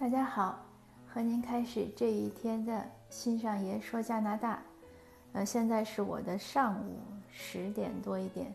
[0.00, 0.64] 大家好，
[1.12, 4.62] 和您开始这一天的新上爷说加拿大。
[5.32, 7.00] 呃，现在是我的上午
[7.32, 8.54] 十点多一点。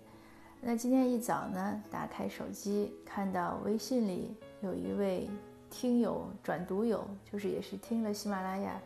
[0.62, 5.30] 那今天一早呢，打开手机看到微信里有一位
[5.70, 8.80] 听友转读友，就是也是听了喜马拉雅，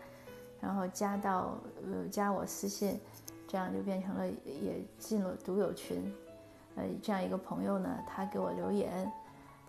[0.59, 2.99] 然后加到呃加我私信，
[3.47, 6.11] 这样就变成了也进了读友群。
[6.75, 9.07] 呃，这样一个朋友呢，他给我留言。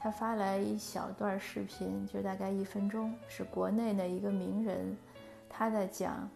[0.00, 4.96] 他发来一小段视频，就大概一分钟，是国内的一个名人，
[5.48, 6.30] 他在讲，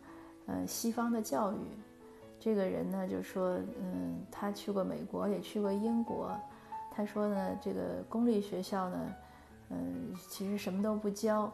[0.47, 1.57] 呃，西方的教育。
[2.41, 6.37] 这个人呢，就说，嗯，他去过美国，也去过英国。
[6.91, 9.15] 他说呢，这个公立学校呢，
[9.71, 11.49] 嗯，其实什么都不教，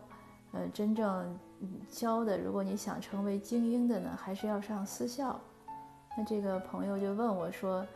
[0.52, 1.38] 呃，真正
[1.90, 5.38] 教的，如果你想成为精英的呢，还是要上私校。
[6.16, 7.86] 那这个朋友就问我说。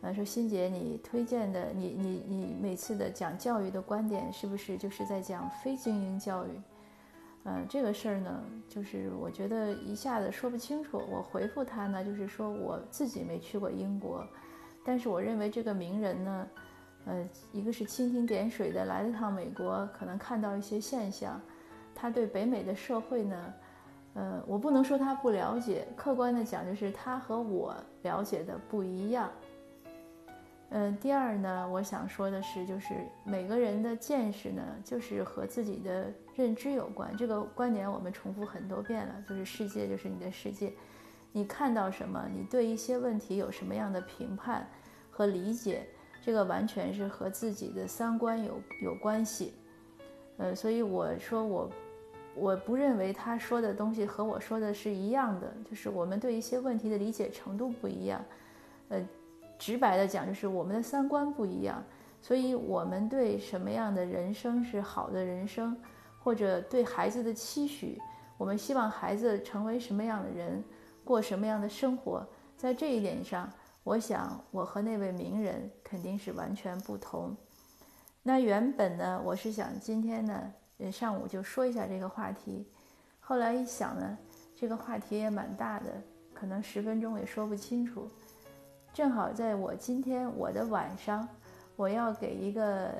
[0.00, 6.50] 呃，说欣姐，你推荐的，你你你每次的讲教育的观点，是不是就是在讲非精英教育？
[7.42, 11.02] 呃，这个事儿呢，就是我觉得一下子说不清楚。
[11.10, 14.24] 我回复他呢，就是说我自己没去过英国，
[14.84, 16.48] 但是我认为这个名人呢，
[17.06, 21.40] 呃，一个是蜻蜓点水的来了趟美国，可能看到一些现象，
[21.94, 23.54] 他对北美的社会呢，
[24.14, 29.28] 呃，我不能说他不了解，客观的讲，就是他和我了解的不一样。
[30.70, 37.16] 嗯，第二呢，我想说的是，就是每个人的见识呢，就是和自己的认知有关。
[37.16, 40.70] 这个观点我们重复很多遍了，就是世界就是你的世界，
[41.32, 44.68] 你看到什么，你对一些问题有什么样的评判
[45.10, 45.86] 和理解，
[46.22, 49.54] 这个完全是和自己的三观有有关系。
[50.36, 51.70] 呃，所以我说我
[52.34, 58.22] 我不认为他说的东西和我说的是一样的，就是我们对一些问题的理解程度不一样。
[58.90, 59.02] 呃。
[59.58, 61.82] 直白的讲，就是我们的三观不一样，
[62.22, 65.76] 所以我们对什么样的人生是好的人生，
[66.22, 68.00] 或者对孩子的期许，
[68.36, 70.62] 我们希望孩子成为什么样的人，
[71.04, 73.50] 过什么样的生活，在这一点上，
[73.82, 77.36] 我想我和那位名人肯定是完全不同。
[78.22, 80.52] 那原本呢，我是想今天呢，
[80.92, 82.66] 上午就说一下这个话题，
[83.20, 84.18] 后来一想呢，
[84.54, 85.86] 这个话题也蛮大的，
[86.34, 88.10] 可能十分钟也说不清楚。
[88.92, 91.28] 正好在我今天我的晚上，
[91.76, 92.92] 我要给一个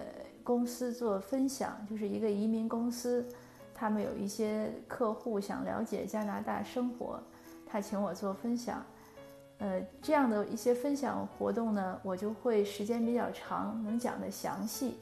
[0.44, 3.26] 公司做分享，就是一个移民公司，
[3.74, 7.20] 他们有一些客户想了解加拿大生活，
[7.66, 8.80] 他请我做分享。
[9.58, 14.96] 呃，这样的一些分享活动呢，我就会时间比较长，能讲的详细。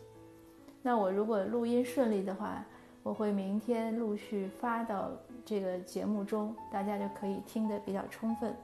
[0.80, 2.64] 那我如果录音顺利的话，
[3.02, 5.10] 我会明天陆续发到
[5.44, 8.54] 这个节目中，大家就可以听得比较充分。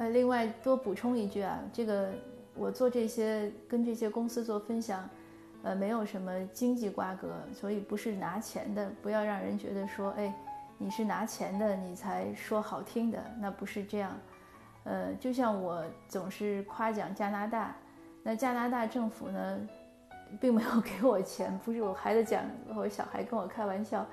[0.00, 2.08] 呃，另外多补充一句啊，这个
[2.54, 5.06] 我做这些跟这些公司做分享，
[5.62, 10.34] 呃，没有什么经济瓜葛，所以不是拿钱的，不要让人觉得说，哎，
[10.78, 14.10] 你是拿钱的，你才说好听的，那不是这样。
[14.84, 17.76] 呃，就像我总是夸奖加拿大，
[18.22, 19.68] 那加拿大政府呢，
[20.40, 22.42] 并没有给我钱，不是我孩子讲，
[22.74, 24.06] 我小孩跟我开玩笑，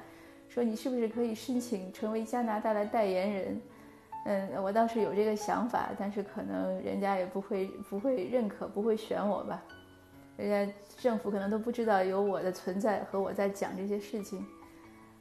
[0.49, 3.61] 说你是不是可以申请成为加拿大的代言人？
[4.29, 9.63] 嗯，我倒是有这个想法，但是可能人家也不会不会认可，不会选我吧。
[10.35, 14.45] 人家政府可能都不知道有我的存在和我在讲这些事情。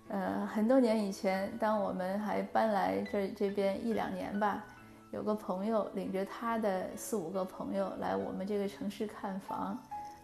[0.08, 4.64] 呃，很多年以前，当我们还搬来这这边一两年吧，
[5.12, 9.78] 有个朋友领着他的四五个朋友来我们这个城市看房，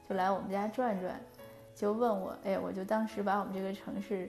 [0.09, 1.15] 就来我们家转转，
[1.77, 4.29] 就问我，哎，我就当时把我们这个城市，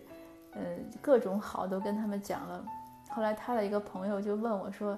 [0.54, 0.62] 呃，
[1.02, 2.64] 各种好都跟他们讲了。
[3.14, 4.98] 后来他的一个朋友就问我说：“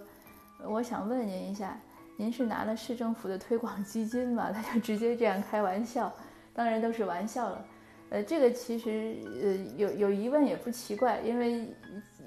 [0.63, 1.77] 我想问您一下，
[2.15, 6.11] 您是拿了市政府的推广基金吗？”他就直接这样开玩笑，
[6.53, 7.65] 当然都是玩笑了。
[8.09, 11.67] 呃，这个其实呃有有疑问也不奇怪，因为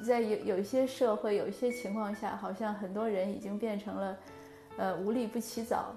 [0.04, 4.18] 在有有一些社会有一些情况下，好像很多人已经变成了
[4.76, 5.94] 呃无利不起早。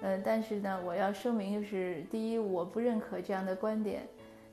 [0.00, 4.00] 呃，但是呢，我要声明就是，第一，我不认可这样的观点；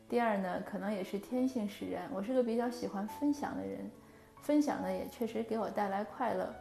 [0.09, 3.79] 第二呢，可能也是天性使然，我是个比较喜欢分享的人。
[4.43, 6.53] 分享呢也确实给我带来快乐。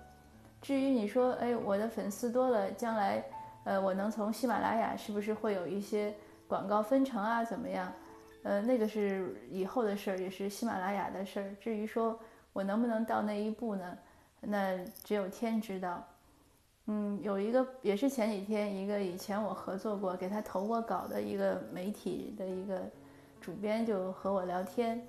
[0.63, 3.23] 至于你说，哎，我的粉丝多了，将来，
[3.65, 6.15] 呃，我能从喜马拉雅是不是会有一些
[6.47, 7.45] 广告分成啊？
[7.45, 7.93] 怎么样？
[8.45, 11.55] 呃，那个是以后的事儿，也是喜马拉雅的事儿。
[11.61, 12.19] 至于说
[12.53, 13.99] 我能不能到那一步呢？
[14.41, 16.03] 那只有天知道。
[16.87, 22.81] 嗯，有一个也是前几天一个以前我合作过、给他投过稿的一个媒体的一个
[23.41, 25.05] 主编就和我聊天。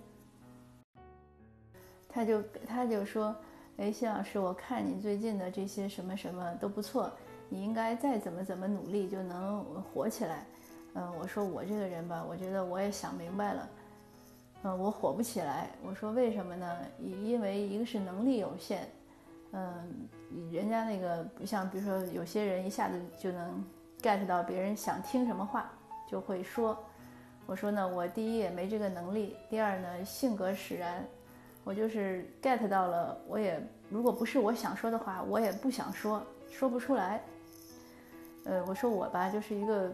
[2.13, 3.35] 他就他就说，
[3.77, 7.11] 哎，谢老师，我看你最近的这些什么什么都不错，
[7.49, 10.45] 你应该再怎么怎么努力就能火起来。
[10.93, 13.69] 嗯，我说我这个人吧，我觉得我也想明白了，
[14.61, 15.69] 嗯，我火不起来。
[15.83, 16.77] 我说为什么呢？
[16.99, 18.87] 因为一个是能力有限，
[19.53, 20.07] 嗯，
[20.51, 23.65] 人家那个不像，比如说有些人一下子就能
[24.03, 25.71] get 到别人想听什么话，
[26.07, 26.77] 就会说。
[27.47, 31.03] 我说呢，我第一也没这个能力，第二呢，性格使然，
[31.63, 37.21] 我就是 get 到了，我也如果不是我想说的话，我也不想说，说不出来。
[38.45, 39.91] 呃，我说我吧，就是一个。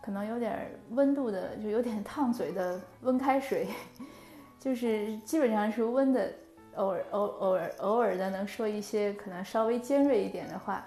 [0.00, 3.68] 可能有点温度的，就有点烫嘴的温开水，
[4.58, 6.32] 就是基本上是温的，
[6.76, 10.82] 偶尔偶偶尔偶尔的能说一些可能稍微尖锐一点的话，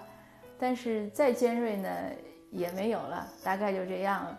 [0.58, 1.88] 但是再尖锐呢
[2.50, 4.38] 也没有了，大概就这样了。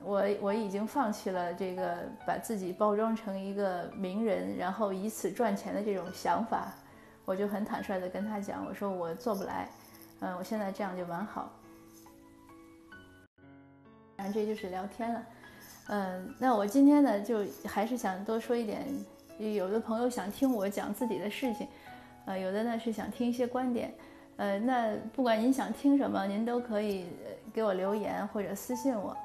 [0.00, 6.72] 我我已经放弃了这个把自己包装成一个名人，然后以此赚钱的这种想法，
[7.24, 9.68] 我就很坦率的跟他讲，我说我做不来，
[10.20, 11.50] 嗯，我现在这样就蛮好。
[14.16, 15.22] 反正这就是聊天了，
[15.88, 18.86] 嗯，那我今天呢，就还是想多说一点。
[19.38, 21.66] 有的朋友想听我讲自己的事情，
[22.26, 23.92] 呃，有的呢是想听一些观点，
[24.36, 27.08] 呃，那不管您想听什么，您都可以
[27.52, 29.16] 给我留言或者私信我。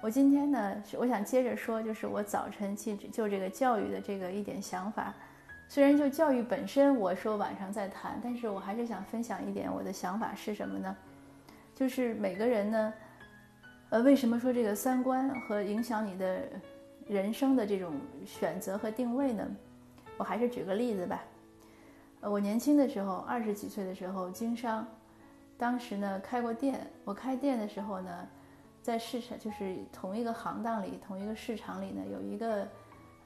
[0.00, 5.12] 我今天呢，我想接着说，就是我早晨去就这个教育的这个一点想法。
[5.68, 10.96] 虽然就教育本身，我说晚上再谈，但是我还是想分享一点我的想法是什么呢？
[11.74, 12.92] 就是每个人呢。
[13.90, 16.42] 呃，为什么说这个三观和影响你的
[17.06, 19.48] 人生的这种选择和定位呢？
[20.16, 21.24] 我还是举个例子吧。
[22.20, 24.86] 呃，我年轻的时候，二十几岁的时候经商，
[25.56, 26.86] 当时呢开过店。
[27.04, 28.28] 我开店的时候呢，
[28.82, 32.66] 在市场就是同一个行当里，同一个市场里呢，有一个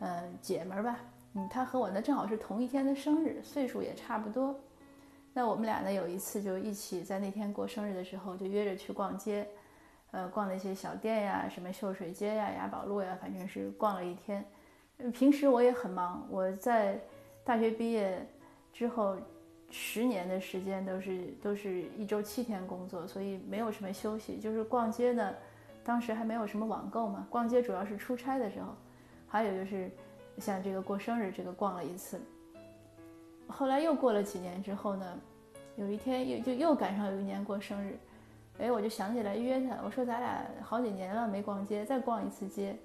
[0.01, 0.99] 呃姐们儿吧，
[1.35, 4.59] 嗯，她和我呢正好是同一天的生日，岁数也差不多。
[5.33, 9.47] 那我们俩呢有一次就一起在那天过生日的时候，就约着去逛街。
[10.11, 14.45] 呃，逛那些小店呀，什么秀水街呀、雅宝路呀，反正是逛了一天。
[15.11, 17.01] 平时我也很忙，我在
[17.43, 18.23] 大学毕业
[18.75, 19.17] 之后
[19.75, 24.37] 十年的时间都是都是一周七天工作，所以没有什么休息。
[24.37, 25.35] 就是逛街呢，
[25.83, 28.75] 当时还没有什么网购嘛，逛街主要是出差的时候，
[29.27, 29.91] 还有就是
[30.37, 32.21] 像这个过生日这个逛了一次。
[33.47, 35.19] 后来又过了几年之后呢，
[35.77, 37.99] 有一天又就又赶上有一年过生日。
[38.59, 42.77] 哎，我就想起来约他，我说咱俩好几年了没逛街，再逛一次街。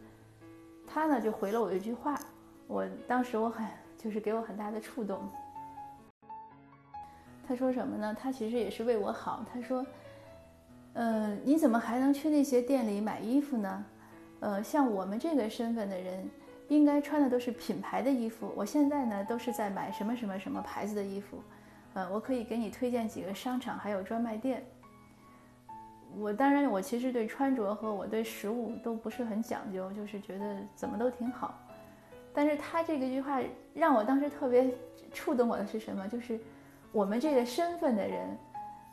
[0.87, 2.17] 他呢就回了我一句话，
[2.65, 3.67] 我当时我很
[3.97, 5.29] 就是给我很大的触动。
[7.47, 8.15] 他说什么呢？
[8.19, 9.45] 他其实也是为我好。
[9.53, 9.85] 他说，
[10.93, 13.85] 呃，你怎么还能去那些店里买衣服呢？
[14.41, 16.29] 呃，像我们这个身份的人，
[16.67, 18.51] 应该穿的都是品牌的衣服。
[18.55, 21.41] 我现在呢都是在买什么什么什么牌子的衣服。
[21.93, 24.63] 呃，我可以给你推荐几个商场，还有专卖店。
[26.17, 31.57] 我当然，我其实对穿着和我对食物都不是很讲究，就是觉得怎么都挺好。
[32.33, 33.39] 但是他这个句话
[33.73, 34.69] 让我当时特别
[35.11, 36.07] 触动我的是什么？
[36.07, 36.39] 就是
[36.91, 38.37] 我们这个身份的人，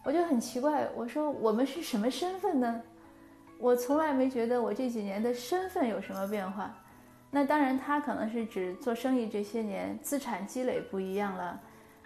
[0.02, 0.86] 我就很奇怪。
[0.94, 2.82] 我说我们是什么身份呢？
[3.58, 6.74] 我从来没觉得我这几年的身份有什么变化。
[7.30, 11.60] 那当然，他可能是指做生意这些年资产积累不一样了。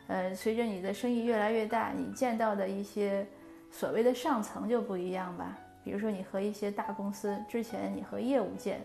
[0.07, 3.27] 呃，随着你的生意越来越大，你见到的一些。
[3.71, 5.55] 所谓的上层就不一样吧，
[5.85, 8.81] 比如说你和一些大公司之前你和业务见，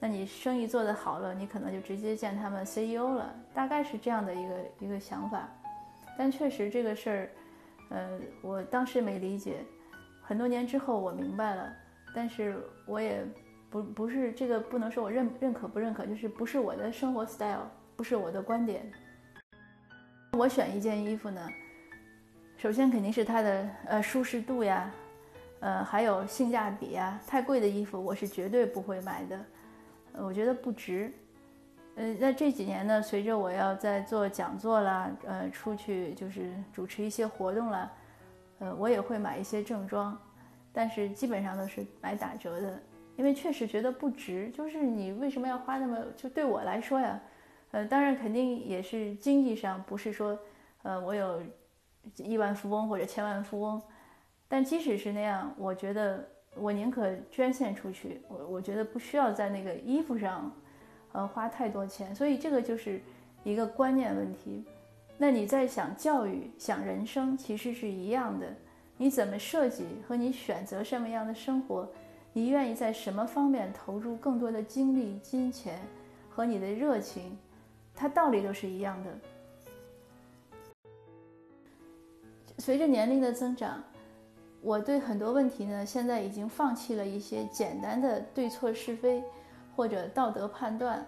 [0.00, 5.48] 那你生意做得好了，你可能就直接见他们 CEO 了，大概是这样的一个一个想法。
[6.16, 7.30] 但确实这个事儿，
[7.90, 9.64] 呃，我当时没理解，
[10.22, 11.72] 很多年之后我明白了，
[12.14, 12.56] 但是
[12.86, 13.24] 我也
[13.70, 18.90] 不不是这个不能说我认认可不认可，就是不是我的生活 style，不是我的观点。
[20.38, 21.48] 我选一件衣服呢？
[22.56, 24.90] 首先肯定是它的呃舒适度呀，
[25.60, 27.20] 呃还有性价比呀。
[27.26, 29.44] 太贵的衣服我是绝对不会买的，
[30.14, 31.12] 我觉得不值。
[31.96, 37.92] 呃，那这几年呢，随着我要在做讲座啦，呃出去就是主持一些活动啦，
[38.58, 40.18] 呃我也会买一些正装，
[40.72, 42.82] 但是基本上都是买打折的，
[43.16, 44.50] 因为确实觉得不值。
[44.50, 45.98] 就是你为什么要花那么？
[46.16, 47.20] 就对我来说呀，
[47.70, 50.38] 呃当然肯定也是经济上不是说，
[50.82, 51.40] 呃我有。
[52.18, 53.82] 亿万富翁或者千万富翁，
[54.46, 56.22] 但即使是那样，我觉得
[56.54, 58.20] 我宁可捐献出去。
[58.28, 60.54] 我我觉得不需要在那个衣服上，
[61.14, 62.14] 呃，花太多钱。
[62.14, 63.00] 所以这个就是
[63.42, 64.62] 一个观念问题。
[65.16, 68.46] 那你在想教育、想人生，其实是一样的。
[68.96, 71.88] 你怎么设计和你选择什么样的生活，
[72.32, 75.80] 你愿意在什么方面投入更多的精力、金钱
[76.28, 77.38] 和你的热情，
[77.94, 79.10] 它道理都是一样的。
[82.58, 83.82] 随着年龄的增长，
[84.62, 89.22] 我对很多问题呢，现在已经放弃了一些简单的对错是非
[89.74, 91.06] 或者道德判断。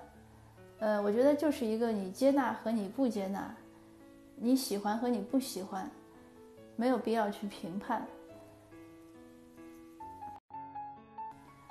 [0.79, 3.55] 呃，我觉得就是一个你接纳和你不接纳，
[4.35, 5.91] 你喜欢和你不喜欢，
[6.77, 8.07] 没有必要去评判。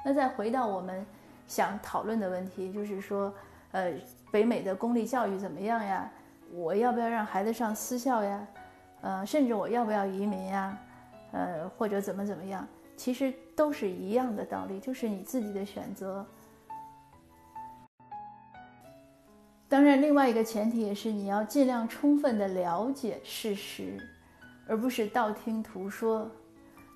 [0.04, 1.06] 那再回到我们
[1.48, 3.34] 想讨论的问题，就是说，
[3.72, 3.94] 呃，
[4.32, 6.12] 北美的公立教育怎么样呀？
[6.52, 8.48] 我要不要让孩子上私校呀？
[9.02, 10.78] 呃，甚至我要不要移民呀？
[11.32, 12.68] 呃，或者怎么怎么样？
[12.98, 16.26] 其实都是一样的道理，就是你自己的选择。
[19.76, 23.98] 当然，另外一个前提也是你要尽量充分的了解事实，
[24.70, 26.32] 而不是道听途说，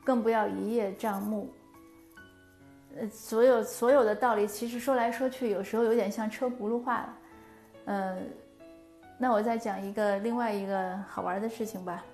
[0.02, 1.50] 更不要一叶障目。
[2.98, 7.18] 呃，所有所有的道理，其实说来说去，有时候有点像车轱辘话了。
[7.84, 8.18] 呃，
[9.18, 12.06] 那我再讲一个另外一个好玩的事情吧。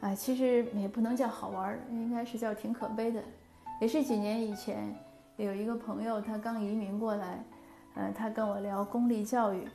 [0.00, 3.22] 哎，其实也不能叫好玩，应该是叫挺可悲的。
[3.80, 4.92] 也是几年以前，
[5.36, 7.40] 有一个朋友，他刚移民过来。
[7.94, 9.68] 嗯，他跟我聊公立教育，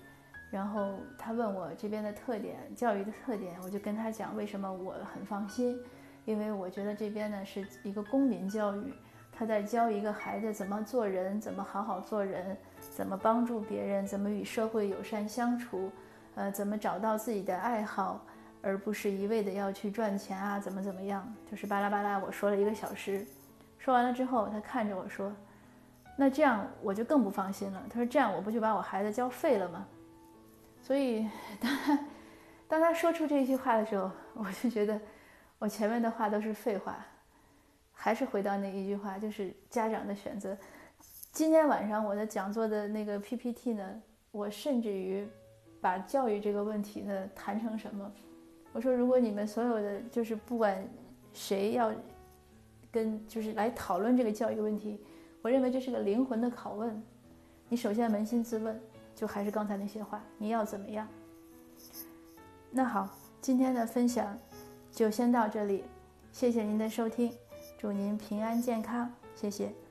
[0.50, 5.80] 然后他问我这边的特点，教育的特点，我就跟他讲为什么我很放心，
[6.26, 8.92] 因为我觉得这边呢是一个公民教育，
[9.32, 15.92] 他在教一个孩子怎么做人，怎么好好做人，怎么帮助别人，怎么与社会友善相处，
[16.34, 18.20] 呃，怎么找到自己的爱好，
[18.64, 23.24] 而不是一味的要去赚钱啊，怎么怎么样，就是巴拉巴拉，我说了一个小时，
[23.78, 25.32] 说完了之后，他看着我说。
[26.20, 27.86] 那这样我就更不放心了。
[27.90, 29.88] 他说：“这样我不就把我孩子教废了吗？”
[30.82, 31.30] 所以，
[31.62, 32.00] 当他
[32.68, 35.00] 当他说出这句话的时候，我就觉得
[35.60, 37.06] 我前面的话都是废话。
[38.00, 40.58] 还是回到那一句话，就是家长的选择。
[41.32, 45.28] 今天晚上我的讲座的那个 PPT 呢，我甚至于
[45.82, 48.12] 把教育这个问题呢谈成什么？
[48.72, 50.88] 我说，如果你们所有的就是不管
[51.34, 51.92] 谁要
[52.92, 55.00] 跟就是来讨论这个教育问题。
[55.42, 57.02] 我认为这是个灵魂的拷问，
[57.70, 58.80] 你首先扪心自问，
[59.16, 61.08] 就还是刚才那些话，你要怎么样？
[62.70, 64.38] 那好，今天的分享
[64.92, 65.84] 就先到这里，
[66.32, 67.32] 谢谢您的收听，
[67.78, 69.87] 祝您平安健康，谢谢。